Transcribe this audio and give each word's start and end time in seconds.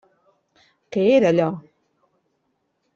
Què 0.97 1.03
era 1.19 1.29
allò? 1.33 1.53